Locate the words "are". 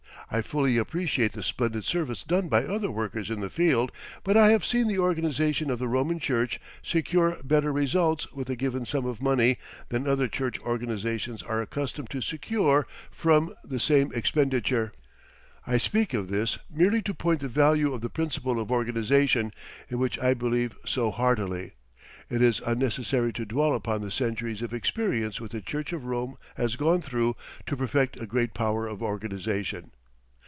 11.43-11.61